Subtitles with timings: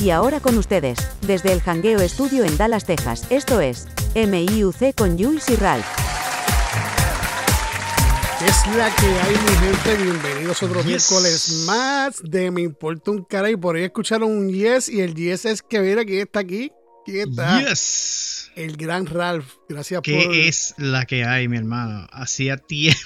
[0.00, 5.18] Y ahora con ustedes, desde el Hangueo Estudio en Dallas, Texas, esto es MIUC con
[5.18, 5.84] Jules y Ralph.
[8.46, 10.02] Es la que hay, mi gente.
[10.02, 13.50] Bienvenidos a otro miércoles más de Me Importa un Cara.
[13.50, 14.88] Y por ahí escucharon un yes.
[14.88, 16.72] Y el yes es que mira quién está aquí.
[17.04, 17.60] ¿Quién está?
[17.60, 18.50] Yes.
[18.56, 19.44] El gran Ralph.
[19.68, 20.34] Gracias ¿Qué por.
[20.34, 22.06] es la que hay, mi hermano?
[22.10, 22.98] Hacía tiempo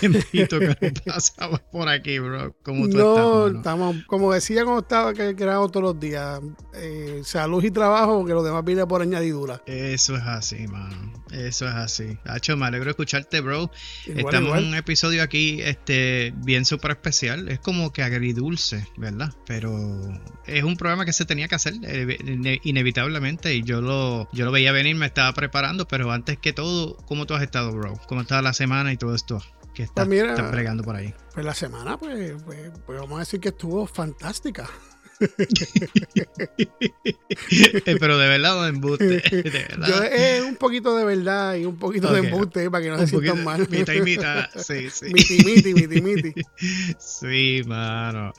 [0.00, 0.74] tiempito que no
[1.06, 2.54] pasaba por aquí, bro.
[2.62, 6.40] ¿Cómo tú no, estás, estamos, como decía cuando estaba que grabamos todos los días,
[6.74, 9.62] eh, salud y trabajo, que los demás viene por añadidura.
[9.66, 11.12] Eso es así, mano.
[11.30, 12.18] Eso es así.
[12.24, 13.70] Hacho, me alegro de escucharte, bro.
[14.06, 14.62] Igual, Estamos igual.
[14.64, 17.48] en un episodio aquí este, bien súper especial.
[17.48, 19.32] Es como que agridulce, ¿verdad?
[19.46, 19.72] Pero
[20.46, 24.44] es un programa que se tenía que hacer eh, ine- inevitablemente y yo lo, yo
[24.44, 27.94] lo veía venir, me estaba preparando, pero antes que todo, ¿cómo tú has estado, bro?
[28.08, 29.42] ¿Cómo estaba la semana y todo esto
[29.74, 31.14] que estás, Pues mira, estás bregando por ahí?
[31.34, 34.68] Pues la semana, pues, pues, pues vamos a decir que estuvo fantástica.
[37.86, 39.86] Eh, pero de verdad o de embuste, de verdad.
[39.88, 43.02] Yo, eh, un poquito de verdad y un poquito de embuste para que no se
[43.02, 43.68] Un sientan poquito- mal.
[43.70, 45.06] mitad y mitad, sí, sí.
[45.12, 46.32] miti, miti, miti, miti.
[46.98, 48.32] Sí, mano.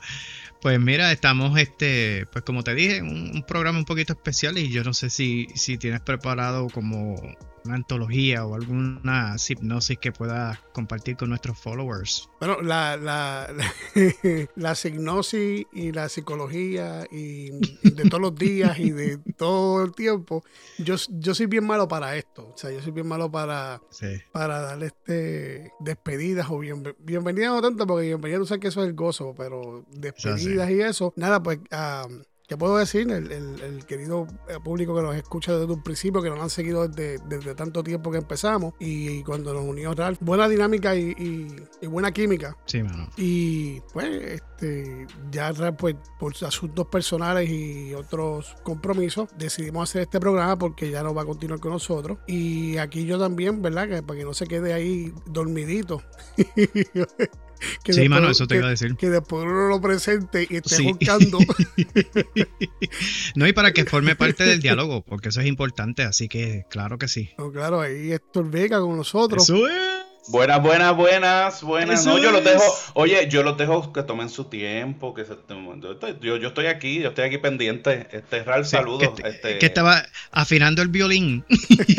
[0.60, 4.70] Pues mira, estamos, este, pues como te dije, un, un programa un poquito especial y
[4.70, 7.16] yo no sé si, si tienes preparado como
[7.64, 12.28] una antología o alguna hipnosis que puedas compartir con nuestros followers.
[12.38, 13.48] Bueno, la, la,
[14.56, 20.44] la signosis y la psicología y, de todos los días y de todo el tiempo,
[20.78, 22.52] yo, yo soy bien malo para esto.
[22.54, 24.06] O sea, yo soy bien malo para, Sí.
[24.32, 28.82] para darle este despedidas o bien, bienvenidas no tanto, porque bienvenida tú sabes que eso
[28.82, 31.12] es el gozo, pero despedidas y eso.
[31.16, 32.06] Nada, pues, ah,
[32.54, 33.10] ¿qué puedo decir?
[33.10, 36.50] El, el- el querido eh, público que nos escucha desde un principio, que nos han
[36.50, 41.10] seguido desde, desde tanto tiempo que empezamos y, cuando nos unió Ralph, buena dinámica y,
[41.18, 42.56] y- y buena química.
[42.66, 43.08] Sí, mano.
[43.16, 50.20] Y pues, este, ya Ralph, pues, por asuntos personales y otros compromisos, decidimos hacer este
[50.20, 52.18] programa porque ya no va a continuar con nosotros.
[52.26, 53.88] Y aquí yo también, ¿verdad?
[53.88, 56.02] Que para que no se quede ahí dormidito.
[57.82, 58.94] Que Sí, mano, eso te que- iba a decir.
[58.96, 60.82] Que después uno lo presente y esté Sí.
[60.84, 61.38] buscando.
[63.34, 66.98] No, y para que forme parte del diálogo, porque eso es importante, así que claro
[66.98, 67.30] que sí.
[67.38, 69.42] No, claro, ahí Héctor Vega con nosotros.
[69.44, 70.03] Eso es.
[70.28, 72.00] Buenas, buenas, buenas, buenas.
[72.00, 72.62] Eso No, yo los dejo,
[72.94, 77.00] oye, yo los dejo que tomen su tiempo, que se yo, estoy, yo, estoy aquí,
[77.00, 78.08] yo estoy aquí pendiente.
[78.10, 79.10] Este, Ralph, Sí, saludos.
[79.14, 81.44] que, este, que estaba afinando el violín.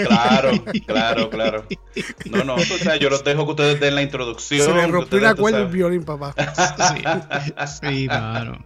[0.08, 0.52] Claro,
[0.88, 1.68] claro, claro.
[2.26, 4.66] No, no, o sea, yo los dejo que ustedes den la introducción.
[4.66, 6.34] Se le rompió tú cuerda el violín, papá.
[6.88, 7.04] Sí,
[7.80, 8.60] sí, mano.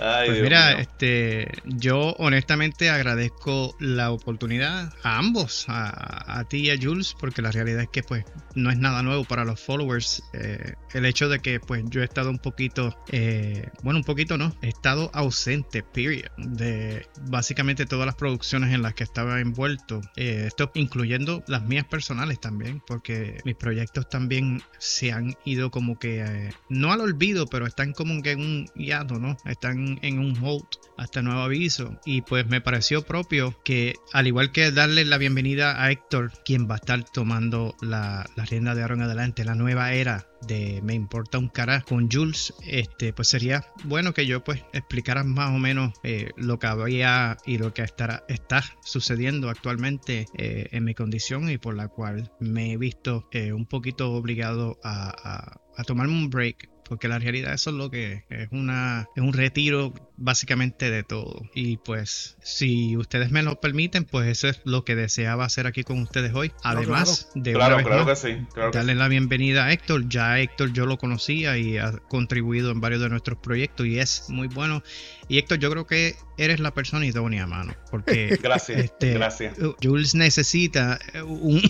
[0.00, 0.78] Ay, Pues Dios mira, mío.
[0.78, 7.42] este, yo honestamente agradezco la oportunidad a ambos, a, a ti y a Jules, porque
[7.42, 10.22] la realidad es que pues no es nada nuevo para los followers.
[10.32, 14.38] eh, el hecho de que pues yo he estado un poquito, eh, bueno, un poquito
[14.38, 20.00] no, he estado ausente, period, de básicamente todas las producciones en las que estaba envuelto.
[20.16, 25.98] Eh, esto incluyendo las mías personales también, porque mis proyectos también se han ido como
[25.98, 29.36] que, eh, no al olvido, pero están como que en un hiato, ¿no?
[29.44, 30.66] Están en un hold
[30.96, 31.98] hasta nuevo aviso.
[32.04, 36.68] Y pues me pareció propio que, al igual que darle la bienvenida a Héctor, quien
[36.68, 40.94] va a estar tomando la, la rienda de ahora adelante, la nueva era de Me
[40.94, 45.58] Importa un Cara con Jules, este, pues sería bueno que yo pues explicara más o
[45.58, 50.94] menos eh, lo que había y lo que estará, está sucediendo actualmente eh, en mi
[50.94, 55.84] condición y por la cual me he visto eh, un poquito obligado a, a- a
[55.84, 59.92] tomarme un break porque la realidad eso es lo que es una es un retiro
[60.18, 64.94] básicamente de todo y pues si ustedes me lo permiten pues eso es lo que
[64.96, 68.46] deseaba hacer aquí con ustedes hoy además de una Claro, vez claro que sí.
[68.52, 68.98] Claro que darle sí.
[68.98, 70.08] la bienvenida a Héctor.
[70.08, 74.24] Ya Héctor yo lo conocía y ha contribuido en varios de nuestros proyectos y es
[74.28, 74.82] muy bueno.
[75.28, 79.56] Y Héctor, yo creo que eres la persona idónea, mano, porque Gracias, este, gracias.
[79.82, 81.60] Jules necesita un,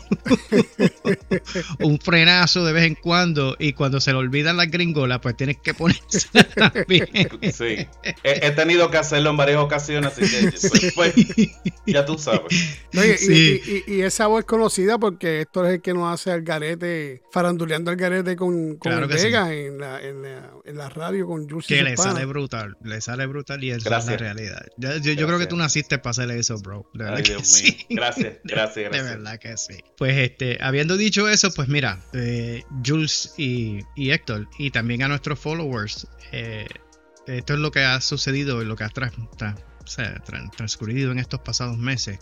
[1.80, 5.56] un frenazo de vez en cuando y cuando se le olvidan las gringolas, pues tienes
[5.58, 6.28] que ponerse
[6.88, 7.08] bien.
[7.52, 7.86] Sí.
[8.42, 10.50] he tenido que hacerlo en varias ocasiones, así que
[10.94, 11.14] pues, pues,
[11.86, 12.42] ya tú sabes.
[12.92, 13.62] No, y, y- Sí.
[13.86, 16.42] y- y- y esa voz es conocida porque esto es el que nos hace al
[16.42, 19.26] garete, faranduleando al garete con, con Claro sí.
[19.28, 19.32] En,
[19.78, 23.26] la, en, la, en la radio con Jules y Que le sale brutal, le sale
[23.26, 24.20] brutal y es la Gracias.
[24.20, 24.66] realidad.
[24.76, 26.88] Yo, yo- yo creo que tú naciste para hacer eso, bro.
[26.94, 27.72] De verdad Ay, que Dios mío.
[27.78, 27.86] sí.
[27.90, 29.04] Gracias, gracias, De gracias.
[29.08, 29.74] verdad que sí.
[29.96, 35.08] Pues este, habiendo dicho eso, pues mira, eh, Jules y, y Héctor, y también a
[35.08, 36.66] nuestros followers, eh,
[37.28, 39.56] esto es lo que ha sucedido y lo que ha tra- tra-
[40.56, 42.18] transcurrido en estos pasados meses.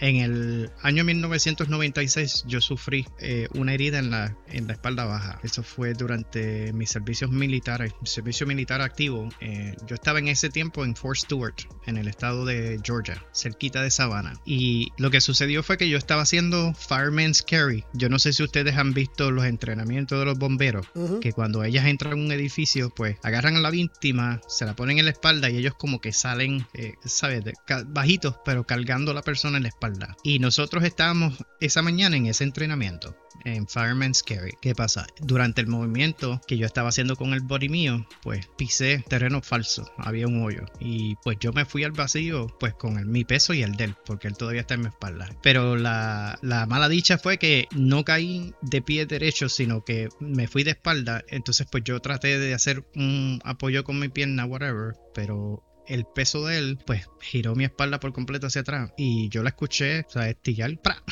[0.00, 5.40] en el año 1996 yo sufrí eh, una herida en la, en la espalda baja.
[5.42, 9.28] Eso fue durante mis servicios militares, mi servicio militar activo.
[9.40, 11.54] Eh, yo estaba en ese tiempo en Fort Stewart,
[11.86, 14.34] en el estado de Georgia, cerquita de Savannah.
[14.44, 17.84] Y lo que sucedió fue que yo estaba haciendo Fireman's Carry.
[17.92, 20.86] Yo no sé si ustedes han visto los entrenamientos de los bomberos,
[21.20, 24.98] que cuando ellas entran a un edificio, pues agarran a la víctima, se la ponen
[24.98, 27.44] en la espalda y ellos como que salen, eh, ¿sabes?
[27.86, 30.16] bajitos, pero cargando la persona en la espalda.
[30.22, 34.54] Y nosotros estábamos esa mañana en ese entrenamiento en Fireman's Carry.
[34.60, 35.06] ¿Qué pasa?
[35.20, 39.90] Durante el movimiento que yo estaba haciendo con el body mío, pues pisé terreno falso,
[39.98, 40.64] había un hoyo.
[40.80, 43.94] Y pues yo me fui al vacío, pues con el, mi peso y el del,
[44.06, 45.28] porque él todavía está en mi espalda.
[45.42, 50.46] Pero la, la mala dicha fue que no caí de pie derecho, sino que me
[50.46, 51.22] fui de espalda.
[51.28, 56.46] Entonces pues yo traté de hacer un apoyo con mi pierna, whatever, pero el peso
[56.46, 60.10] de él, pues giró mi espalda por completo hacia atrás y yo la escuché, o
[60.10, 61.02] sea, estillar, ¡pra!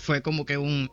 [0.00, 0.90] Fue como que un...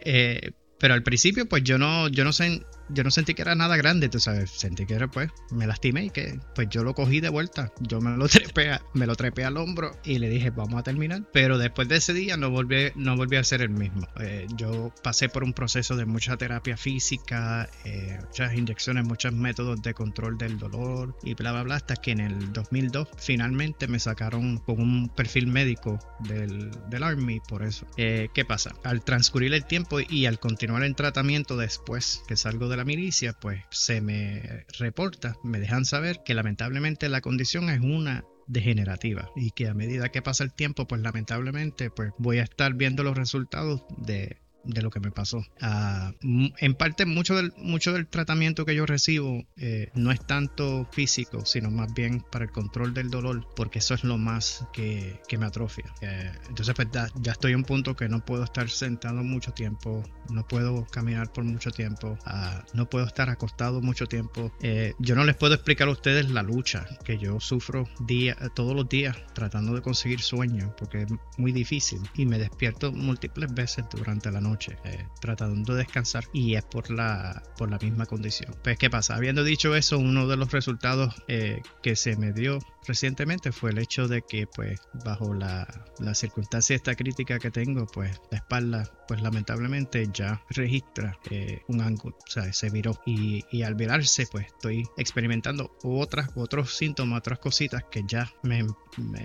[0.00, 3.54] Eh, pero al principio, pues yo no, yo no sé, yo no sentí que era
[3.54, 6.94] nada grande, tú sabes, sentí que era pues, me lastimé y que pues yo lo
[6.94, 10.50] cogí de vuelta, yo me lo trepé, me lo trepé al hombro y le dije
[10.50, 13.70] vamos a terminar, pero después de ese día no volví, no volví a ser el
[13.70, 19.32] mismo, eh, yo pasé por un proceso de mucha terapia física, eh, muchas inyecciones, muchos
[19.32, 23.88] métodos de control del dolor y bla bla bla, hasta que en el 2002 finalmente
[23.88, 27.86] me sacaron con un perfil médico del, del Army por eso.
[27.96, 28.74] Eh, ¿Qué pasa?
[28.84, 33.32] Al transcurrir el tiempo y al continuar el tratamiento después que salgo de la milicia,
[33.32, 39.50] pues se me reporta, me dejan saber que lamentablemente la condición es una degenerativa y
[39.50, 43.16] que a medida que pasa el tiempo, pues lamentablemente, pues voy a estar viendo los
[43.16, 45.44] resultados de de lo que me pasó.
[45.60, 50.88] Ah, en parte, mucho del, mucho del tratamiento que yo recibo eh, no es tanto
[50.92, 55.20] físico, sino más bien para el control del dolor, porque eso es lo más que,
[55.28, 55.84] que me atrofia.
[56.00, 60.02] Eh, entonces, pues ya, estoy en un punto que no puedo estar sentado mucho tiempo,
[60.30, 64.52] no puedo caminar por mucho tiempo, ah, no puedo estar acostado mucho tiempo.
[64.62, 68.74] Eh, yo no les puedo explicar a ustedes la lucha que yo sufro día, todos
[68.74, 73.84] los días tratando de conseguir sueño, porque es muy difícil y me despierto múltiples veces
[73.90, 74.53] durante la noche
[74.84, 78.54] eh, tratando de descansar y es por la, por la misma condición.
[78.62, 79.16] Pues, ¿qué pasa?
[79.16, 83.78] Habiendo dicho eso, uno de los resultados eh, que se me dio recientemente fue el
[83.78, 85.66] hecho de que, pues, bajo la,
[85.98, 91.80] la circunstancia esta crítica que tengo, pues, la espalda, pues, lamentablemente ya registra eh, un
[91.80, 93.00] ángulo, o sea, se viró.
[93.06, 98.66] Y, al virarse, pues, estoy experimentando otras, otros síntomas, otras cositas que ya me,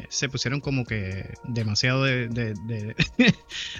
[0.09, 2.95] se pusieron como que demasiado de, de, de,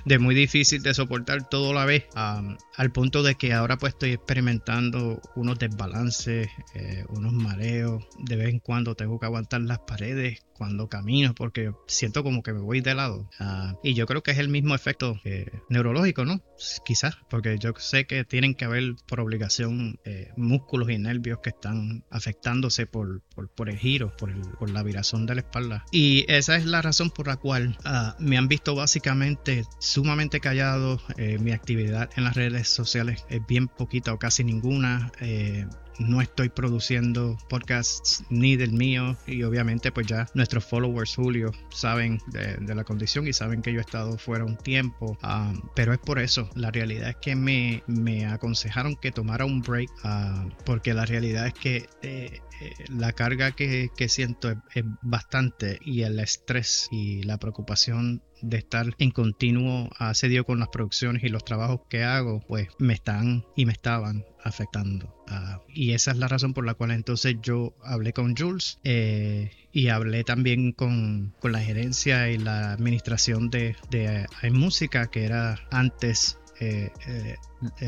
[0.06, 3.94] de muy difícil de soportar todo a la vez, al punto de que ahora pues
[3.94, 9.80] estoy experimentando unos desbalances, eh, unos mareos, de vez en cuando tengo que aguantar las
[9.80, 13.30] paredes cuando camino porque siento como que me voy de lado.
[13.40, 16.42] Ah, y yo creo que es el mismo efecto eh, neurológico, ¿no?
[16.84, 21.52] Quizás, porque yo sé que tienen que haber por obligación eh, músculos y nervios que
[21.52, 23.22] están afectándose por,
[23.56, 25.86] por, el giro, por, el, por la virazón de la espalda.
[25.94, 31.02] Y esa es la razón por la cual ah, me han visto básicamente sumamente callado,
[31.18, 35.12] eh, mi actividad en las redes sociales es bien poquita o casi ninguna.
[35.22, 35.66] Eh,
[36.00, 42.20] no estoy produciendo podcasts ni del mío y obviamente pues ya nuestros followers Julio saben
[42.28, 46.00] de, la condición y saben que yo he estado fuera un tiempo ah, pero es
[46.00, 50.94] por eso la realidad es que me, me aconsejaron que tomara un break ah, porque
[50.94, 52.40] la realidad es que eh,
[52.90, 59.12] la carga que, siento es, bastante y el estrés y la preocupación de estar en
[59.12, 63.74] continuo asedio con las producciones y los trabajos que hago, pues me están y me
[63.74, 65.14] estaban afectando.
[65.28, 69.52] Ah, y esa es la razón por la cual entonces yo hablé con Jules eh,
[69.72, 76.40] y hablé también con, la gerencia y la administración de, de música que era antes
[76.60, 77.36] eh, eh,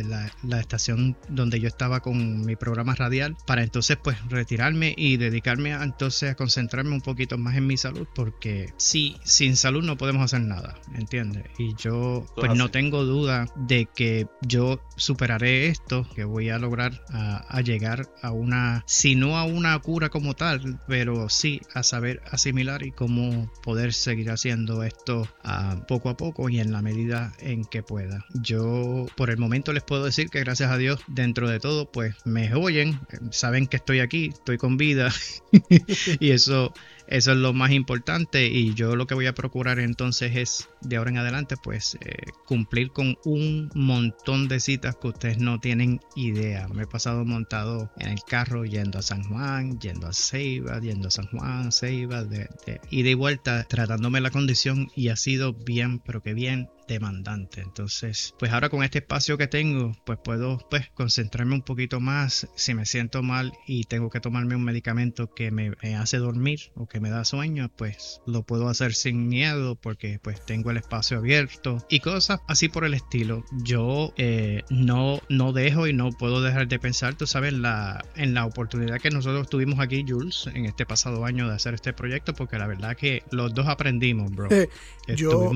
[0.03, 5.73] la, estación donde yo estaba con mi programa radial para entonces pues retirarme y dedicarme
[5.73, 9.97] a, entonces a concentrarme un poquito más en mi salud porque sí, sin salud no
[9.97, 11.45] podemos hacer nada, ¿entiendes?
[11.57, 17.03] Y yo pues no tengo duda de que yo superaré esto, que voy a lograr
[17.09, 22.21] a, llegar a una, si no a una cura como tal, pero sí a saber
[22.31, 27.33] asimilar y cómo poder seguir haciendo esto a poco a poco y en la medida
[27.39, 28.25] en que pueda.
[28.33, 32.15] Yo por el momento les puedo decir que gracias a Dios, dentro de todo, pues
[32.25, 32.99] me oyen,
[33.29, 35.11] saben que estoy aquí, estoy con vida
[36.19, 36.73] y eso
[37.11, 40.95] eso es lo más importante y yo lo que voy a procurar entonces es de
[40.95, 45.99] ahora en adelante pues eh, cumplir con un montón de citas que ustedes no tienen
[46.15, 46.69] idea.
[46.69, 51.09] Me he pasado montado en el carro yendo a San Juan, yendo a Ceiba, yendo
[51.09, 52.47] a San Juan, Ceiba, de,
[52.89, 57.61] de vuelta, tratándome la condición y ha sido bien, pero que bien demandante.
[57.61, 62.47] Entonces, pues ahora con este espacio que tengo, pues puedo pues concentrarme un poquito más
[62.55, 66.87] si me siento mal y tengo que tomarme un medicamento que me, hace dormir o
[66.87, 71.17] que me da sueño, pues lo puedo hacer sin miedo porque pues tengo el espacio
[71.17, 73.43] abierto y cosas así por el estilo.
[73.63, 78.34] Yo eh, no, no dejo y no puedo dejar de pensar, tú sabes, la, en
[78.34, 82.34] la oportunidad que nosotros tuvimos aquí, Jules, en este pasado año de hacer este proyecto,
[82.34, 84.50] porque la verdad que los dos aprendimos, bro.
[84.51, 84.70] Eh,
[85.15, 85.51] yo,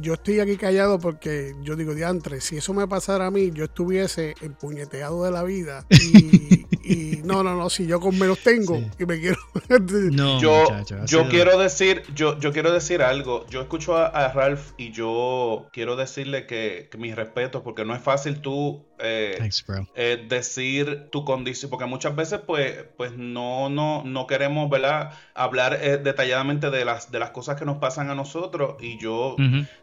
[0.00, 3.64] yo estoy aquí callado porque yo digo, diantre, si eso me pasara a mí, yo
[3.64, 5.84] estuviese empuñeteado de la vida.
[5.90, 6.55] Y,
[7.24, 9.38] no, no, no, si yo con menos tengo y me quiero.
[10.12, 10.66] no, yo,
[11.06, 13.46] yo quiero decir, yo, yo quiero decir algo.
[13.48, 18.02] Yo escucho a, Ralph y yo quiero decirle que, que mis respetos, porque no es
[18.02, 19.50] fácil tú eh,
[19.94, 25.12] eh, decir tu condición, porque muchas veces pues, pues no, no, no queremos ¿verdad?
[25.34, 28.76] hablar eh, detalladamente de las, de las cosas que nos pasan a nosotros.
[28.80, 29.36] Y yo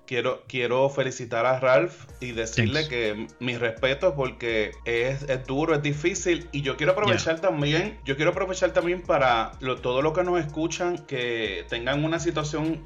[0.07, 6.47] quiero, quiero felicitar a Ralph y decirle que mis respetos porque es, duro, es difícil.
[6.51, 10.97] Y yo quiero aprovechar también, yo quiero aprovechar también para todo lo que nos escuchan
[10.97, 12.85] que tengan una situación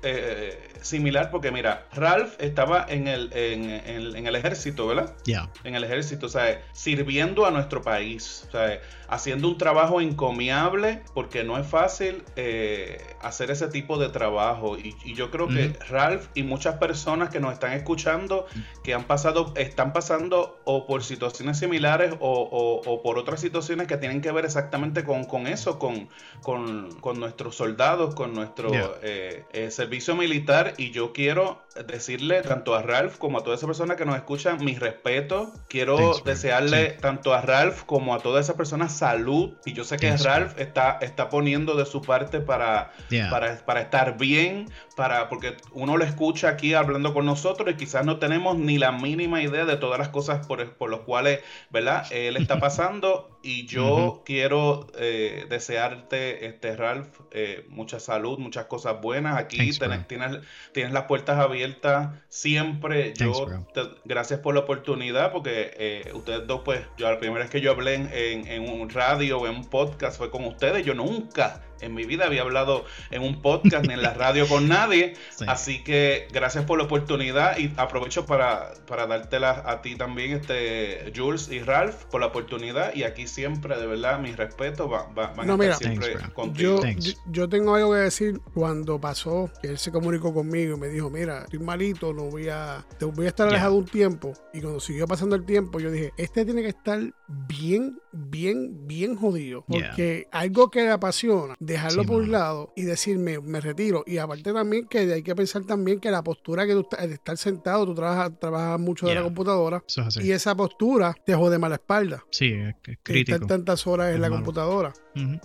[0.82, 3.70] similar porque mira, Ralph estaba en el, en,
[4.16, 5.14] en, el ejército, ¿verdad?
[5.26, 5.50] Ya.
[5.64, 11.02] En el ejército o sea, sirviendo a nuestro país, o sea, haciendo un trabajo encomiable,
[11.14, 14.78] porque no es fácil eh, hacer ese tipo de trabajo.
[14.78, 18.46] Y, yo creo que Ralph y muchas personas que nos están escuchando,
[18.84, 24.22] que han pasado, están pasando o por situaciones similares o, por otras situaciones que tienen
[24.22, 26.10] que ver exactamente con, con eso, con,
[26.42, 28.70] con, nuestros soldados, con nuestro
[29.02, 30.74] eh, eh, servicio militar.
[30.78, 34.64] Y yo quiero decirle tanto a Ralph como a toda esa persona que nos escuchan
[34.64, 35.52] mi respeto.
[35.68, 39.54] Quiero desearle tanto a Ralph como a todas esas personas salud.
[39.66, 42.92] Y yo sé que Ralph está, está poniendo de su parte para,
[43.30, 48.06] para, para, estar bien, para, porque uno lo escucha aquí hablando con nosotros y quizás
[48.06, 52.06] no tenemos ni la mínima idea de todas las cosas por, por las cuales, ¿verdad?
[52.12, 53.37] Él está pasando.
[53.48, 59.38] Y yo quiero eh, desearte, este, Ralph, eh, mucha salud, muchas cosas buenas.
[59.38, 60.42] Aquí tienes,
[60.74, 63.14] tienes, las puertas abiertas siempre.
[63.14, 63.64] yo,
[64.04, 67.72] gracias por la oportunidad, porque eh, ustedes dos, pues, yo la primera vez que yo
[67.72, 70.86] hablé en, en un radio o en un podcast fue con ustedes.
[70.86, 74.68] Yo nunca en mi vida había hablado en un podcast ni en la radio con
[74.68, 75.14] nadie.
[75.48, 81.12] Así que gracias por la oportunidad y aprovecho para, para dártela a ti también, este
[81.16, 82.94] Jules y Ralph, por la oportunidad.
[82.96, 86.82] Y aquí siempre, de verdad, mis respetos van a estar siempre contigo.
[87.30, 91.12] Yo, tengo algo que decir cuando pasó, que él se comunicó conmigo y me dijo,
[91.12, 94.34] mira, estoy malito, no voy a, te voy a estar alejado un tiempo.
[94.56, 99.16] Y cuando siguió pasando el tiempo, yo dije, este tiene que estar bien, bien, bien
[99.16, 99.64] jodido.
[99.68, 104.04] Porque algo que le apasiona dejarlo por un lado y decirme, me retiro.
[104.08, 107.38] Y aparte también que hay que pensar también que la postura que tú de estar
[107.38, 109.84] sentado, tú trabajas, trabajas mucho de la computadora
[110.22, 112.24] y esa postura te jode más la espalda.
[112.32, 113.27] Sí, es, crítico.
[113.34, 114.94] Estar tantas horas en la computadora.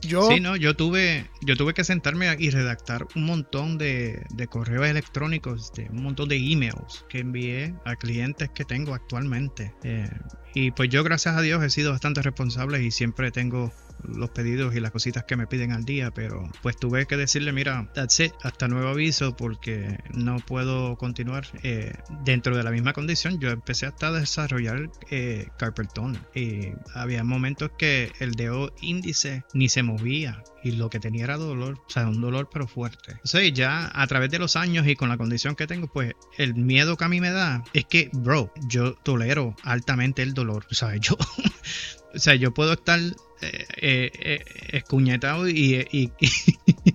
[0.02, 4.46] Yo, sí, no, yo tuve, yo tuve que sentarme y redactar un montón de, de
[4.46, 9.74] correos electrónicos, de un montón de emails que envié a clientes que tengo actualmente.
[9.82, 10.10] Eh,
[10.54, 13.72] y pues yo, gracias a Dios, he sido bastante responsable y siempre tengo
[14.04, 17.52] los pedidos y las cositas que me piden al día, pero pues tuve que decirle,
[17.52, 21.92] mira, that's it, hasta nuevo aviso porque no puedo continuar eh,
[22.24, 23.38] dentro de la misma condición.
[23.40, 25.48] Yo empecé hasta a desarrollar eh,
[26.34, 31.36] y había momentos que el dedo índice ni se movía y lo que tenía era
[31.36, 33.12] dolor, o sea, un dolor pero fuerte.
[33.12, 36.54] Entonces ya a través de los años y con la condición que tengo, pues el
[36.54, 40.74] miedo que a mí me da es que, bro, yo tolero altamente el dolor, o
[40.74, 41.16] sea, yo,
[42.14, 46.28] o sea, yo puedo estar eh, eh, eh, escuñetado y, y, y,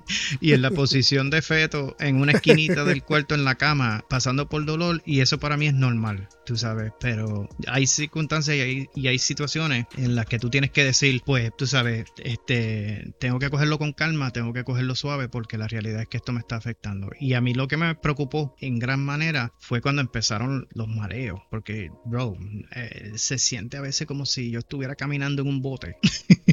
[0.42, 4.66] en la posición de feto en una esquinita del cuarto en la cama pasando por
[4.66, 9.08] dolor y eso para mí es normal tú sabes, pero hay circunstancias y hay, y
[9.08, 13.50] hay, situaciones en las que tú tienes que decir, pues, tú sabes, este, tengo que
[13.50, 16.56] cogerlo con calma, tengo que cogerlo suave porque la realidad es que esto me está
[16.56, 17.10] afectando.
[17.20, 21.42] Y a mí lo que me preocupó en gran manera fue cuando empezaron los mareos,
[21.52, 22.38] porque, bro,
[22.74, 25.98] eh, se siente a veces como si yo estuviera caminando en un bote.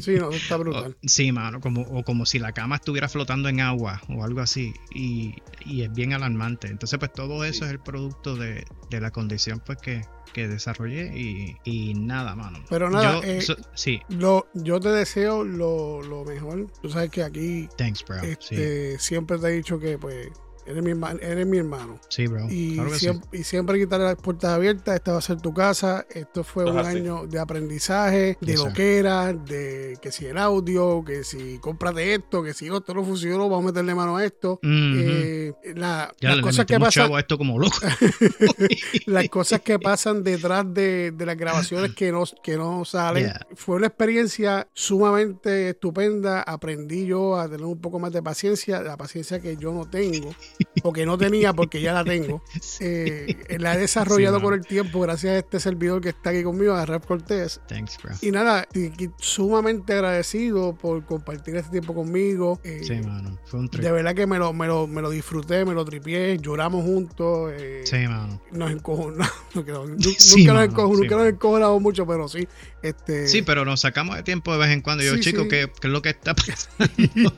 [0.03, 0.97] Sí, no, está brutal.
[1.03, 4.73] sí, mano, como, o como si la cama estuviera flotando en agua o algo así
[4.93, 5.35] y,
[5.65, 6.67] y es bien alarmante.
[6.67, 10.01] Entonces pues todo eso es el producto de, de la condición pues que,
[10.33, 12.59] que desarrollé y, y nada, mano.
[12.69, 16.67] Pero nada, yo, eh, so- sí, Lo, yo te deseo lo, lo mejor.
[16.81, 18.19] Tú sabes que aquí thanks, bro.
[18.21, 20.29] sí, este, siempre te he dicho que pues
[20.65, 21.99] eres mi, hermano, eres mi hermano.
[22.09, 22.47] sí, bro.
[22.49, 23.05] Y, Claro que sí.
[23.05, 24.95] siempre, y siempre quitarle las puertas abiertas.
[24.95, 26.05] Esta va a ser tu casa.
[26.09, 26.97] Esto fue un así.
[26.97, 32.13] año de aprendizaje, de lo que era, de que si el audio, que si cómprate
[32.15, 34.53] esto, que si esto no funcionó, vamos a meterle mano a esto.
[34.53, 34.59] Ujú.
[34.65, 37.77] Eh, la- ya las le cosas que pasan a esto como loco.
[39.05, 43.25] las cosas que pasan detrás de, de las grabaciones que no, que no salen.
[43.25, 43.47] Yeah.
[43.55, 46.41] Fue una experiencia sumamente estupenda.
[46.41, 50.33] Aprendí yo a tener un poco más de paciencia, la paciencia que yo no tengo,
[50.83, 52.41] o que no tenía porque ya la tengo.
[52.79, 56.43] Eh, la he desarrollado Sí, con el tiempo gracias a este servidor que está aquí
[56.43, 57.61] conmigo, a Rap Cortés.
[57.67, 58.13] Thanks, bro.
[58.21, 62.59] Y nada, y- y sumamente agradecido por compartir este tiempo conmigo.
[62.63, 63.39] Eh, Sí, mano.
[63.45, 63.83] Fue un trip.
[63.83, 67.51] de verdad que me lo, me, lo, me lo disfruté, me lo tripié, lloramos juntos.
[67.55, 68.41] eh, Sí, mano.
[68.51, 69.31] nos encojonamos.
[69.55, 72.45] No, no, nu- Sí, nunca, mano, nos, enco- sí, nunca nos encojonamos mucho, pero sí.
[72.81, 75.03] Este, Sí, pero nos sacamos de tiempo de vez en cuando.
[75.03, 75.47] Yo, Sí, chico, sí.
[75.49, 77.33] ¿qué, ¿qué es lo que está pasando?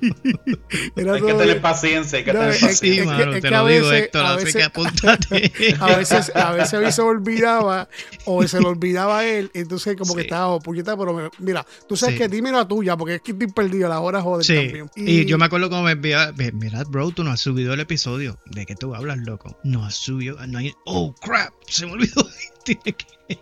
[0.95, 3.03] Hay que tener paciencia, hay que No, tener paciencia.
[3.13, 5.53] Es te que a lo digo, veces- Héctor, a así veces- que apúntate.
[5.79, 7.87] A veces, a veces a mí se me olvidaba
[8.25, 11.65] o se le olvidaba a él, entonces como que estaba oh, puñeta, pero me- mira,
[11.87, 12.19] tú sabes Sí.
[12.21, 14.89] que dime la tuya, porque es que estoy perdido, las horas joder Sí, también.
[14.95, 17.79] y yo me acuerdo como me enviaba, "Ve, mira, bro, tú no has subido el
[17.79, 18.39] episodio.
[18.45, 19.57] ¿De qué tú hablas, loco?
[19.63, 22.27] No has subido, no hay, oh, crap, se me olvidó.
[22.67, 23.17] Tiene que-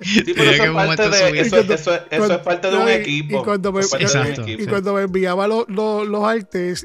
[0.00, 1.40] Sí, pero Tenía eso que es parte de, subir.
[1.40, 3.40] eso, eso, eso es Cuando- parte de no, un equipo.
[3.40, 4.44] Y cuando me, Exacto.
[4.46, 6.84] y cuando me enviaba los, los, los artes,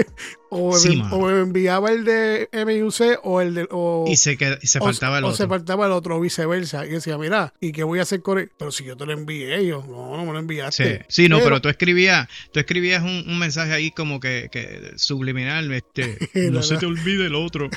[0.50, 3.68] o, me, Sí, o me enviaba el de MUC o el de.
[3.70, 5.36] O, y se, qued- y se o- faltaba el o otro.
[5.36, 6.84] se faltaba el otro, o viceversa.
[6.86, 8.50] Y decía, mira, ¿y qué voy a hacer con él?
[8.58, 11.04] Pero si yo te lo envié, yo, no, no me lo enviaste.
[11.08, 15.70] sí, no, pero, tú escribías, tú escribías un, un mensaje ahí como que, que subliminal,
[15.72, 16.18] este,
[16.50, 17.68] no se te olvide el otro.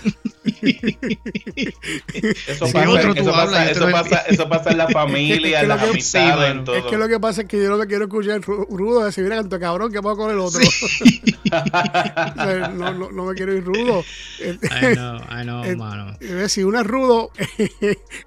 [2.47, 5.35] Eso, pasa, otro tú eso, hablas, pasa, eso, lo pasa, eso pasa en la familia,
[5.35, 6.75] Es que en lo las que- amistades, sí, en todo.
[6.75, 9.23] Es que lo que pasa es que yo no me quiero escuchar ru- rudo decir,
[9.23, 10.61] mira, canto cabrón, ¿qué puedo con el otro?
[11.51, 14.03] O sea, no, no, no me quiero ir rudo.
[14.39, 16.15] I know, I know, Eh, mano.
[16.21, 17.31] eh, si uno es rudo,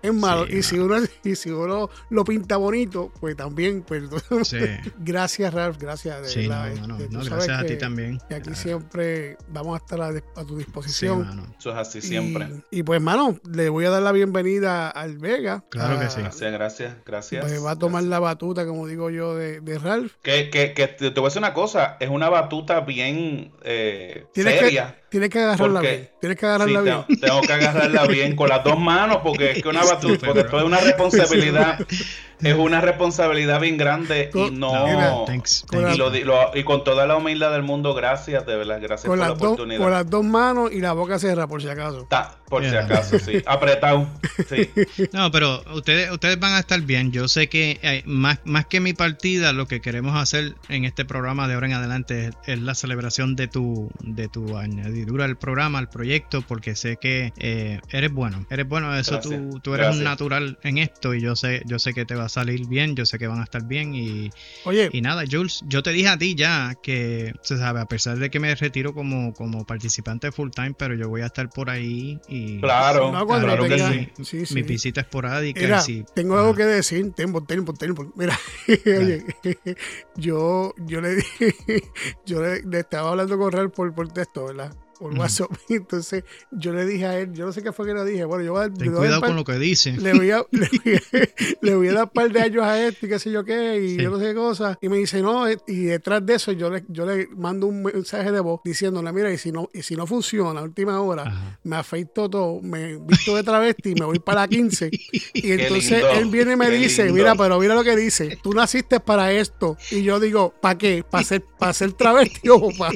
[0.02, 0.46] es malo.
[0.46, 3.82] Sí, y, si uno, y si uno lo pinta bonito, pues también.
[3.82, 4.02] Pues,
[4.42, 4.58] Sí,
[4.98, 6.22] gracias, Ralph, gracias.
[6.22, 8.18] De sí, no, este, tú no, sabes gracias a ti que- también.
[8.28, 11.26] que aquí Ah, siempre vamos a estar a, a tu Sí, disposición.
[11.26, 11.46] mano.
[11.58, 12.48] Eso es así siempre.
[12.70, 15.64] Y, y pues, mano, le voy a dar la bienvenida al Vega.
[15.70, 16.20] Claro que Ah, sí.
[16.20, 17.44] Gracias, gracias, gracias.
[17.44, 20.12] Pues va a tomar la batuta, como digo yo, de, de Ralph.
[20.22, 24.26] Que, que, que te, te voy a decir una cosa, es una batuta bien eh,
[24.32, 24.96] Tienes que, seria.
[25.08, 26.10] tienes que agarrarla Porque- bien.
[26.20, 27.04] Tienes que Sí, agarrarla bien.
[27.06, 30.40] tengo, tengo que agarrarla bien con las dos manos porque es que una batuta, porque
[30.40, 31.78] esto es una responsabilidad,
[32.44, 35.94] es una responsabilidad bien grande y no, Mira, Thanks, thanks.
[35.94, 39.08] y, lo di- lo- y con toda la humildad del mundo, gracias, de verdad, gracias
[39.08, 39.80] Con por la oportunidad.
[39.80, 42.06] con las dos manos y la boca cerrada, por si acaso.
[42.08, 42.84] Ta, por si Yeah.
[42.84, 44.08] acaso, sí, apretado,
[44.48, 44.68] sí.
[45.12, 47.10] No, pero ustedes, ustedes van a estar bien.
[47.12, 51.04] Yo sé que eh, más, más que mi partida, lo que queremos hacer en este
[51.04, 55.36] programa de ahora en adelante es, es la celebración de tu, de tu añadidura al
[55.36, 58.44] programa, al proyecto, porque sé que eh, eres bueno.
[58.50, 60.04] Eres bueno, eso tú, tú eres un Gracias.
[60.04, 63.06] natural en esto y yo sé, yo sé que te va a salir bien, yo
[63.06, 64.30] sé que van a estar bien y,
[64.64, 68.18] Oye, y nada, Jules, yo te dije a ti ya que, se sabe, a pesar
[68.18, 71.70] de que me retiro como, como participante full time, pero yo voy a estar por
[71.70, 74.24] ahí y Claro, No, claro que tenga- sí.
[74.24, 74.54] sí, sí.
[74.54, 77.12] mi visita esporádica Mira, y tengo algo que decir.
[77.14, 78.12] Tempo, tempo, tempo.
[78.16, 78.38] Mira,
[78.86, 79.24] oye,
[80.16, 81.54] yo, yo le dije,
[82.26, 84.74] yo le, le estaba hablando con Real por, por texto, ¿verdad?
[84.98, 85.18] Por.
[85.18, 85.50] WhatsApp.
[85.68, 88.24] Entonces, yo le dije a él, yo no sé qué fue que le dije.
[88.24, 90.00] Bueno, yo voy a, le ten voy a dar cuidado par- con lo que dices.
[90.02, 91.28] le voy, a, le, voy a,
[91.60, 93.80] le voy a dar un par de años a este y qué sé yo qué,
[93.84, 94.02] y Sí.
[94.02, 94.78] yo no sé qué cosa.
[94.80, 97.82] Y me dice, no, eh, y detrás de eso yo le, yo le mando un
[97.82, 101.22] mensaje de voz diciéndole, mira, y si no, y si no funciona a última hora,
[101.24, 101.58] Ajá.
[101.64, 104.90] me afeito todo, me visto de travesti y me voy para la 15.
[105.34, 107.18] Y entonces lindo, él viene y me qué dice, lindo.
[107.18, 109.76] mira, pero mira lo que dice, tú naciste para esto.
[109.90, 111.04] Y yo digo, ¿para qué?
[111.08, 112.92] ¿Para ser, para ser travesti o para,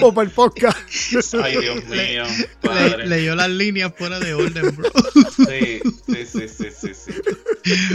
[0.00, 1.34] o, o para el podcast?
[1.42, 3.06] Ay, Dios mío, Le- padre.
[3.06, 4.90] leyó las líneas fuera de orden, bro.
[5.36, 7.12] Sí, sí, sí, sí, sí, sí.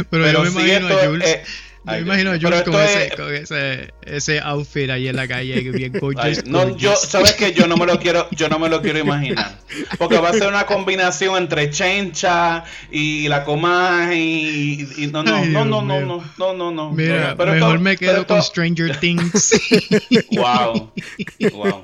[0.10, 1.27] Pero, yo me imagino a Jules.
[1.29, 1.43] eh,
[1.86, 2.39] yo me imagino a.
[2.39, 5.99] Jules Pero con, ese, es- con ese, ese outfit ahí en la calle, bien Ay,
[5.99, 6.45] gorgeous.
[6.45, 9.60] no, yo, sabes que yo no me lo quiero, yo no me lo quiero imaginar,
[9.99, 15.36] porque va a ser una combinación entre chencha y la comaje y, y no, no,
[15.36, 16.91] Ay, no, no, no, no, no, no, no.
[16.91, 19.51] Mira, Pero mejor esto- me pero quedo con esto- Stranger Things.
[20.31, 20.91] Wow,
[21.53, 21.84] wow.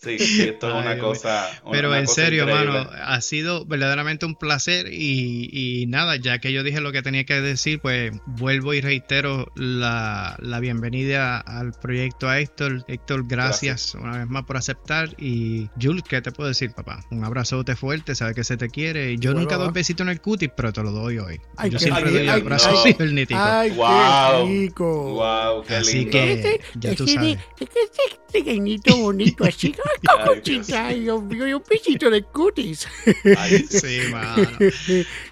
[0.00, 1.48] Sí, esto es una cosa.
[1.72, 6.80] Pero en serio, mano, ha sido verdaderamente un placer y, nada, ya que yo dije
[6.80, 12.84] lo que tenía que decir, pues vuelvo y reitero la, bienvenida al proyecto a Héctor.
[12.86, 15.14] Héctor, gracias, una vez más por aceptar.
[15.18, 17.04] Y Jules, ¿qué te puedo decir, papá?
[17.10, 19.16] Un abrazote fuerte, sabes que se te quiere.
[19.18, 21.40] Yo nunca doy besito en el cutis, pero te lo doy hoy.
[21.70, 22.96] yo siempre doy el abrazo ay,
[23.30, 24.46] Ay, wow.
[24.46, 25.14] qué rico.
[25.14, 27.38] Wow, qué Así que ya tú sabes.
[28.32, 29.74] Pequeñito, bonito, así,
[30.06, 31.28] cocochita, y un
[31.62, 32.86] pisito de cutis.
[33.36, 34.48] Ay, sí, mano.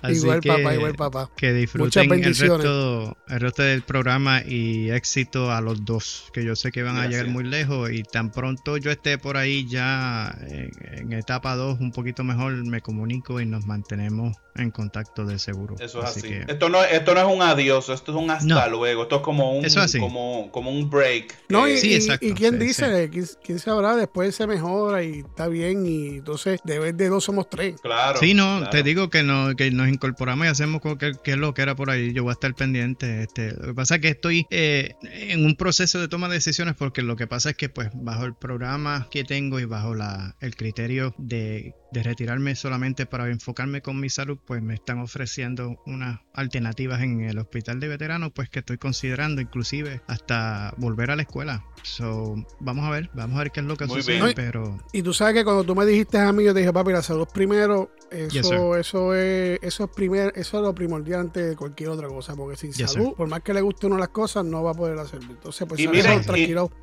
[0.08, 1.30] igual papá, igual papá.
[1.36, 6.56] Que disfruten el resto, el resto del programa y éxito a los dos, que yo
[6.56, 10.36] sé que van a llegar muy lejos y tan pronto yo esté por ahí ya
[10.48, 15.76] en, etapa 2 un poquito mejor, me comunico y nos mantenemos en contacto de seguro.
[15.78, 16.32] Eso es así.
[16.48, 19.58] Esto, no, esto no es un adiós, esto es un hasta luego, esto es como
[19.58, 19.66] un,
[20.00, 21.34] Como, como un break.
[21.48, 23.10] No, y, sí, exacto, y, quién dice
[23.42, 27.48] quién, sabrá, después se mejora y está bien y entonces de vez de dos somos
[27.50, 27.80] tres.
[27.80, 28.18] Claro.
[28.18, 31.54] Sí, no, te digo que, no, que nos incorporamos y hacemos cualquier que es lo
[31.54, 32.12] que era por ahí.
[32.12, 33.22] Yo voy a estar pendiente.
[33.22, 36.74] Este, lo que pasa es que estoy eh, en un proceso de toma de decisiones
[36.74, 40.36] porque lo que pasa es que pues bajo el programa que tengo y bajo la,
[40.40, 45.80] el criterio de de retirarme solamente para enfocarme con mi salud, pues me están ofreciendo
[45.86, 51.16] unas alternativas en el hospital de veteranos, pues que estoy considerando inclusive hasta volver a
[51.16, 51.64] la escuela.
[51.82, 54.78] So, vamos a ver, vamos a ver qué es lo que sucede, pero...
[54.92, 57.02] Y tú sabes que cuando tú me dijiste a mí, yo te dije, papi, la
[57.02, 61.90] salud primero, eso, eso es, eso es primer, eso es lo primordial antes de cualquier
[61.90, 64.72] otra cosa, porque sin salud, por más que le guste uno las cosas, no va
[64.72, 65.30] a poder hacerlo.
[65.30, 66.22] Entonces, pues y miren,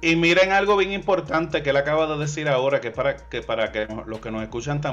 [0.02, 3.72] y, miren algo bien importante que él acaba de decir ahora, que para que para
[3.72, 4.93] que los que nos escuchan también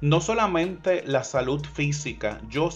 [0.00, 2.70] no solamente la salud física, yo,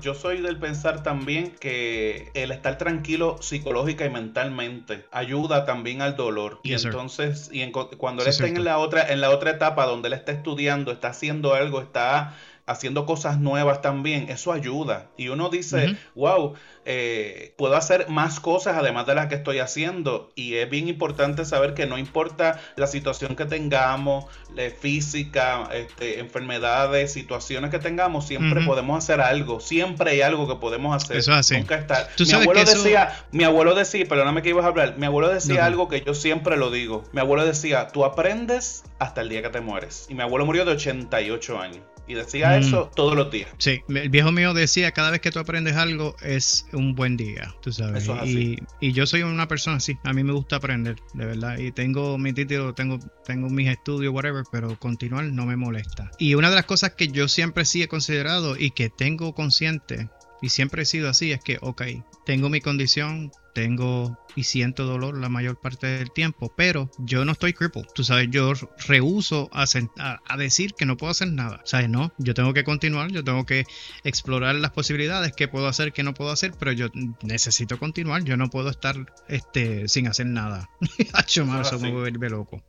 [0.00, 6.16] yo soy del pensar también que el estar tranquilo psicológica y mentalmente ayuda también al
[6.16, 6.60] dolor.
[6.62, 10.14] y entonces, y cuando él está en la, otra, en la otra etapa donde él
[10.14, 12.34] está estudiando, está haciendo algo, está
[12.66, 15.10] haciendo cosas nuevas también, eso ayuda.
[15.16, 20.32] Y uno dice, wow, eh, puedo hacer más cosas además de las que estoy haciendo.
[20.34, 26.20] Y es bien importante saber que no importa la situación que tengamos, la física, este,
[26.20, 29.60] enfermedades, situaciones que tengamos, siempre podemos hacer algo.
[29.60, 31.16] Siempre hay algo que podemos hacer.
[31.16, 32.08] Eso es Nunca estar.
[32.18, 35.88] mi abuelo decía, mi abuelo decía, perdóname que ibas a hablar, mi abuelo decía algo
[35.88, 37.04] que yo siempre lo digo.
[37.12, 40.06] Mi abuelo decía, tú aprendes hasta el día que te mueres.
[40.08, 41.80] Y mi abuelo murió de 88 años.
[42.06, 42.60] Y decía mm.
[42.60, 43.50] eso todos los días.
[43.58, 47.54] Sí, el viejo mío decía, cada vez que tú aprendes algo es un buen día,
[47.62, 48.08] tú sabes.
[48.26, 51.58] y, y, yo soy una persona así, a mí me gusta aprender, de verdad.
[51.58, 56.10] Y tengo mi título, tengo, tengo mis estudios, whatever, pero continuar no me molesta.
[56.18, 60.08] Y una de las cosas que yo siempre sí he considerado y que tengo consciente,
[60.44, 61.82] y siempre he sido así, es que, ok,
[62.26, 67.32] tengo mi condición, tengo y siento dolor la mayor parte del tiempo, pero yo no
[67.32, 67.86] estoy crippled.
[67.94, 68.52] Tú sabes, yo
[68.86, 69.64] rehuso a,
[70.26, 71.62] a, decir que no puedo hacer nada.
[71.64, 71.88] ¿Sabes?
[71.88, 73.64] No, yo tengo que continuar, yo tengo que
[74.02, 76.88] explorar las posibilidades, que puedo hacer, que no puedo hacer, pero yo
[77.22, 78.22] necesito continuar.
[78.24, 78.96] Yo no puedo estar
[79.28, 80.68] este, sin hacer nada.
[81.14, 82.62] Hacho, me vuelve loco.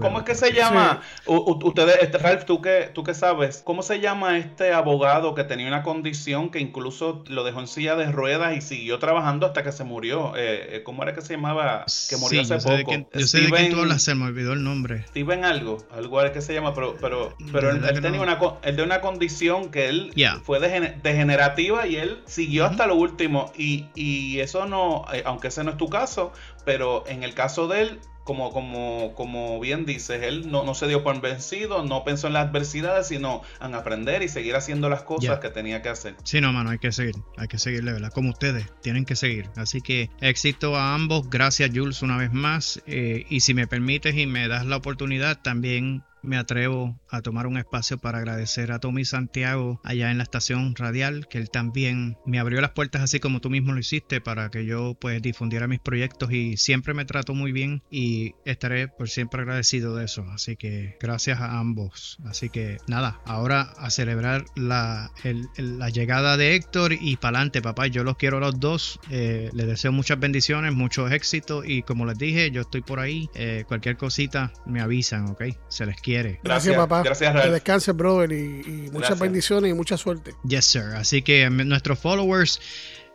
[0.00, 1.02] ¿Cómo es que se llama?
[1.26, 5.68] Ustedes, este, Ralph, ¿tú que, tú que sabes, ¿cómo se llama este abogado que tenía
[5.68, 9.70] una condición que incluso lo dejó en silla de ruedas y siguió trabajando hasta que
[9.70, 10.36] se murió?
[10.36, 11.84] Eh, eh ¿Cómo era que se llamaba?
[12.08, 13.08] Que murió hace poco.
[13.14, 15.04] yo sé de quién tú hablas, se me olvidó el nombre.
[15.08, 18.82] Steven algo, algo era que se llama, pero, pero, pero él, tenía una, él de
[18.82, 20.12] una condición que él
[20.42, 23.52] fue degenerativa y él siguió hasta lo último.
[23.56, 26.32] Y, y eso no, eh, aunque ese no es tu caso,
[26.64, 30.88] pero en el caso de él, como, como, como bien dices, él no, no, se
[30.88, 35.02] dio por vencido, no pensó en las adversidades, sino en aprender y seguir haciendo las
[35.02, 36.16] cosas que tenía que hacer.
[36.24, 38.10] Sí, no, mano, hay que seguir, hay que seguir, ¿verdad?
[38.12, 39.50] Como ustedes, tienen que seguir.
[39.56, 44.16] Así que éxito a ambos, gracias Jules una vez más, eh, y si me permites
[44.16, 48.78] y me das la oportunidad, también me atrevo a tomar un espacio para agradecer a
[48.78, 53.20] Tommy Santiago allá en la estación radial, que él también me abrió las puertas así
[53.20, 57.04] como tú mismo lo hiciste para que yo pues difundiera mis proyectos y siempre me
[57.04, 60.24] trató muy bien y estaré por siempre agradecido de eso.
[60.30, 62.18] Así que gracias a ambos.
[62.24, 65.12] Así que nada, ahora a celebrar la,
[65.56, 67.86] la llegada de Héctor y para adelante, papá.
[67.86, 68.98] Yo los quiero a los dos.
[69.10, 73.28] Eh, les deseo muchas bendiciones, mucho éxito y como les dije, yo estoy por ahí.
[73.34, 75.44] Eh, cualquier cosita me avisan, ¿ok?
[75.68, 76.13] Se les quiere.
[76.42, 77.02] Gracias, papá.
[77.02, 80.34] Gracias, Que descanse, brother, y, muchas bendiciones y mucha suerte.
[80.46, 80.94] Yes, sir.
[80.96, 82.60] Así que nuestros followers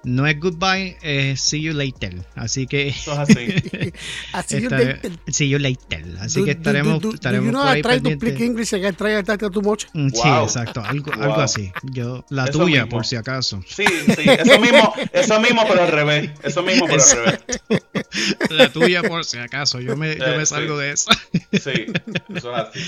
[0.04, 2.16] no es goodbye, es see you later.
[2.36, 2.88] Así que.
[2.90, 3.48] Eso es así.
[4.34, 5.00] Así te-
[5.32, 6.06] see you later.
[6.20, 8.04] Así Do- que estaremos, do- do- estaremos do you know por I ahí try to
[8.04, 8.30] pendientes.
[8.30, 9.86] speak English and I try to talk too much?
[9.94, 11.72] Mm, Sí, exacto, algo, así.
[11.92, 12.90] Yo, la Eso tuya, mismo.
[12.98, 13.62] por si acaso.
[13.68, 13.84] Sí,
[14.16, 16.32] sí, eso mismo, eso mismo, pero al revés.
[16.44, 17.62] Eso mismo, pero al revés.
[18.50, 19.80] La tuya, por si acaso.
[19.80, 20.54] Yo me, yo Eh, me sí.
[20.56, 21.12] salgo de eso.
[21.52, 21.86] Sí,
[22.36, 22.80] eso es así.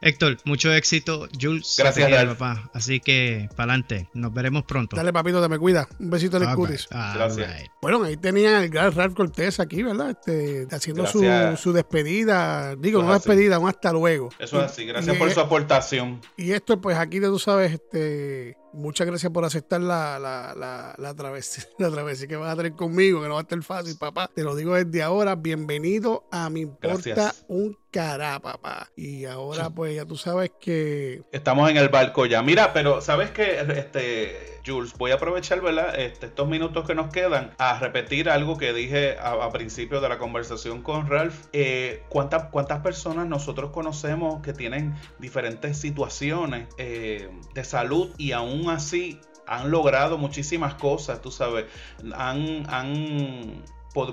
[0.00, 1.28] Héctor, mucho éxito.
[1.40, 2.70] Jules, Gracias, papá.
[2.74, 4.08] Así que, para adelante.
[4.14, 4.96] Nos veremos pronto.
[4.96, 5.88] Dale, papito, te me cuida.
[5.98, 6.80] Un besito en el All right,
[7.14, 7.60] Gracias.
[7.60, 7.70] right.
[7.82, 10.10] Bueno, ahí tenían al gran Ralph Cortés aquí, ¿verdad?
[10.10, 11.22] Este, haciendo su,
[11.56, 12.74] su despedida.
[12.76, 14.30] Digo, no despedida, un hasta luego.
[14.38, 14.84] Eso es así.
[14.86, 16.20] Gracias Y- por su aportación.
[16.36, 21.14] Y esto, pues aquí tú sabes, este, muchas gracias por aceptar la, la, la, la
[21.14, 24.30] travesía, la travesía que vas a tener conmigo, que no va a estar fácil, papá.
[24.34, 27.44] Te lo digo desde ahora, bienvenido a Me Importa Gracias.
[27.48, 28.90] un cará, papá.
[28.96, 32.42] Y ahora, pues ya tú sabes que Estamos en el barco ya.
[32.42, 33.60] Mira, pero ¿sabes qué?
[33.76, 35.98] Este, Jules, voy a aprovechar, ¿verdad?
[35.98, 40.08] Este, estos minutos que nos quedan a repetir algo que dije a, a principio de
[40.08, 41.46] la conversación con Ralph.
[41.52, 48.67] Eh, ¿cuántas, ¿Cuántas personas nosotros conocemos que tienen diferentes situaciones eh, de salud y aún
[48.70, 51.66] así han logrado muchísimas cosas, tú sabes?
[52.14, 52.64] Han...
[52.68, 53.64] han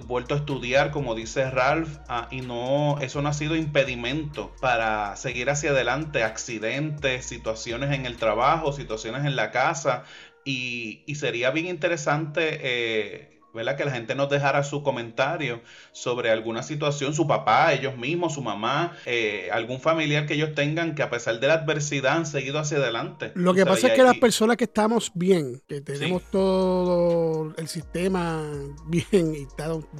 [0.07, 5.15] vuelto a estudiar, como dice Ralph, ah, y no, eso no ha sido impedimento para
[5.15, 10.03] seguir hacia adelante, accidentes, situaciones en el trabajo, situaciones en la casa,
[10.43, 13.75] y, y sería bien interesante, eh, ¿verdad?
[13.75, 18.41] Que la gente nos dejara su comentario sobre alguna situación, su papá, ellos mismos, su
[18.41, 22.59] mamá, eh, algún familiar que ellos tengan que a pesar de la adversidad han seguido
[22.59, 23.31] hacia adelante.
[23.35, 28.43] lo que pasa es que las personas que estamos bien, que tenemos todo el sistema
[28.87, 29.47] bien y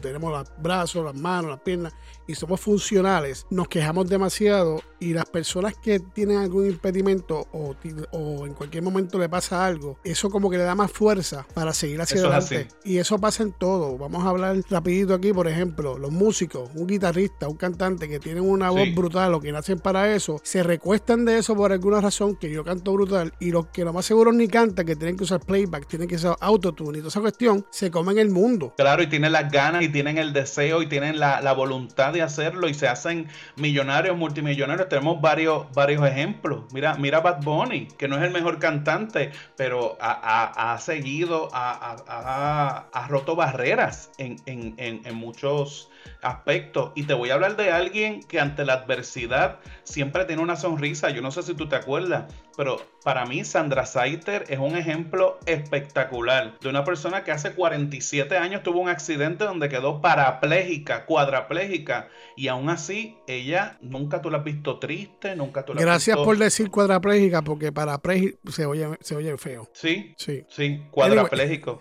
[0.02, 1.94] tenemos los brazos, las manos, las piernas
[2.28, 7.76] y somos funcionales, nos quejamos demasiado y las personas que tienen algún impedimento o,
[8.12, 11.74] o en cualquier momento le pasa algo, eso como que le da más fuerza para
[11.74, 12.76] seguir hacia Eso es adelante.
[12.84, 13.98] Y eso pasa en todo.
[13.98, 18.44] Vamos a hablar rapidito aquí, por ejemplo, los músicos, un guitarrista, un cantante que tienen
[18.44, 18.78] una Sí.
[18.78, 22.50] voz brutal o que nacen para eso, se recuestan de eso por alguna razón que
[22.52, 25.40] yo canto brutal y los que lo más seguro ni cantan, que tienen que usar
[25.42, 28.74] playback, tienen que usar autotune y toda esa cuestión, se comen el mundo.
[28.78, 32.24] Claro, y tienen las ganas y tienen el deseo y tienen la, la voluntad de
[32.24, 34.90] hacerlo y se hacen millonarios, multimillonarios.
[34.90, 36.64] Tenemos varios, varios ejemplos.
[36.74, 41.96] Mira, mira Bad Bunny, que no es el mejor cantante, pero ha, ha- seguido, ha,
[42.08, 45.90] ha- roto barreras en- en- en muchos
[46.22, 46.92] aspectos.
[46.96, 51.10] Y te voy a hablar de alguien que ante la adversidad siempre tiene una sonrisa.
[51.10, 52.26] Yo no sé si tú te acuerdas,
[52.58, 58.38] pero para mí Sandra Saiter es un ejemplo espectacular de una persona que hace 47
[58.38, 64.40] años tuvo un accidente donde quedó parapléjica, cuadrapléjica y aún así ella nunca tú la
[64.40, 68.66] has visto triste, nunca tú la has Gracias visto- por decir cuadraplégica, porque parapléjica se
[68.66, 69.70] oye, se oye feo.
[69.74, 70.44] Sí, Sí.
[70.50, 71.78] Sí, cuadrapléjico.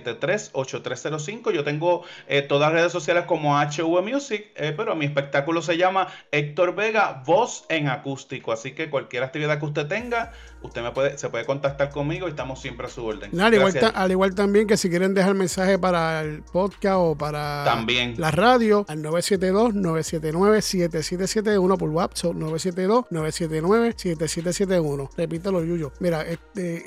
[0.07, 1.51] 787-473-8305.
[1.51, 5.77] Yo tengo eh, todas las redes sociales como HV Music, eh, pero mi espectáculo se
[5.77, 8.51] llama Héctor Vega, voz en acústico.
[8.51, 10.31] Así que cualquier actividad que usted tenga,
[10.67, 13.29] usted me puede, se puede contactar conmigo y estamos siempre a su orden.
[13.33, 13.93] No, al, igual Gracias.
[13.93, 18.15] ta- al igual también que si quieren dejar mensaje para el podcast o para También.
[18.17, 25.09] la radio, al 972-979-7771 por WhatsApp, 972-979-7771.
[25.17, 25.91] Repítelo, Yuyo.
[25.99, 26.83] Mira, este.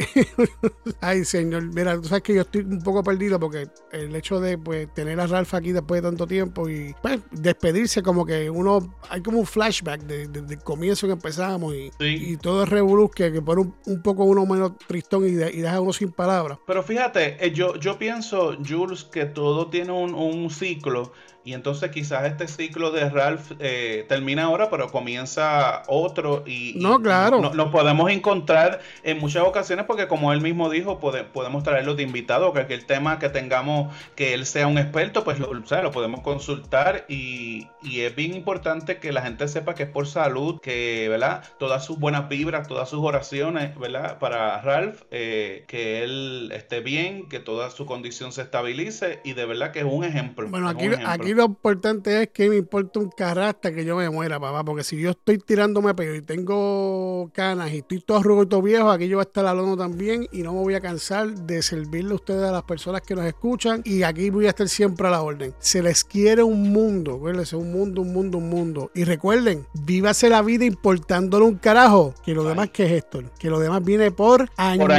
[1.00, 1.62] Ay, señor.
[1.74, 5.18] Mira, tú sabes que yo estoy un poco perdido porque el hecho de pues, tener
[5.20, 8.94] a Ralph aquí después de tanto tiempo y pues, despedirse, como que uno.
[9.08, 12.32] Hay como un flashback de- de- del comienzo que empezamos y, Sí.
[12.32, 15.50] y todo es revolú que, que pone un, un poco uno menos tristón y, de-
[15.52, 16.58] y deja uno sin palabras.
[16.66, 21.12] Pero fíjate, eh, yo, yo pienso, Jules, que todo tiene un, un ciclo
[21.44, 26.82] y entonces quizás este ciclo de Ralph eh, termina ahora, pero comienza otro y, y
[26.82, 27.40] No, claro.
[27.40, 31.94] no- nos podemos encontrar en muchas ocasiones porque como él mismo dijo, pode- podemos traerlo
[31.94, 35.82] de invitado, cualquier tema que tengamos que él sea un experto, pues lo, o sea,
[35.82, 40.06] lo podemos consultar y, y es bien importante que la gente sepa que es por
[40.06, 41.42] salud, que, ¿verdad?
[41.58, 44.18] Todas sus buenas vibras, todas sus oraciones, ¿verdad?
[44.18, 49.46] Para Ralph, eh, que él esté bien, que toda su condición se estabilice y de
[49.46, 50.48] verdad que es un ejemplo.
[50.48, 51.08] Bueno, aquí, ejemplo.
[51.08, 54.62] aquí lo importante es que me importa un carajo hasta que yo me muera, papá.
[54.62, 58.62] Porque si yo estoy tirándome pelo y tengo canas y estoy todo arrugado y todo
[58.62, 61.62] viejo, aquí yo voy a estar hablando también y no me voy a cansar de
[61.62, 63.80] servirle a ustedes a las personas que nos escuchan.
[63.84, 65.54] Y aquí voy a estar siempre a la orden.
[65.58, 68.90] Se les quiere un mundo, acuérdense, un mundo, un mundo, un mundo.
[68.94, 72.14] Y recuerden, vívase la vida importándole un carajo.
[72.22, 73.22] Que lo demás, que es esto?
[73.38, 74.96] Que lo demás viene por, añadidura.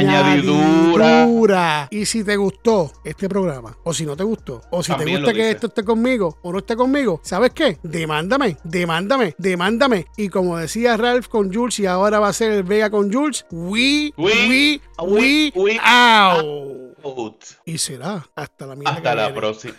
[1.22, 1.88] añadidura.
[1.90, 5.22] Y si te gustó este programa, o si no te gustó, o si También te
[5.22, 7.78] gusta que esto esté conmigo o no esté conmigo, ¿sabes qué?
[7.82, 10.06] Demándame, demándame, demándame.
[10.16, 13.44] Y como decía Ralph con Jules y ahora va a ser el Vega con Jules,
[13.50, 16.92] we, we, We- we, we- out.
[17.04, 17.44] Out.
[17.64, 19.32] Y será hasta la Hasta que la viene.
[19.40, 19.74] próxima.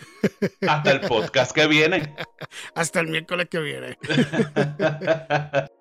[0.68, 2.16] Hasta el podcast que viene.
[2.76, 3.98] Hasta el miércoles que viene.